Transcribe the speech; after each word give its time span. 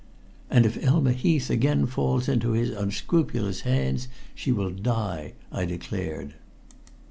"And 0.49 0.65
if 0.65 0.83
Elma 0.83 1.11
Heath 1.11 1.51
again 1.51 1.85
falls 1.85 2.27
into 2.27 2.53
his 2.53 2.71
unscrupulous 2.71 3.61
hands, 3.61 4.07
she 4.33 4.51
will 4.51 4.71
die," 4.71 5.33
I 5.51 5.63
declared. 5.65 6.33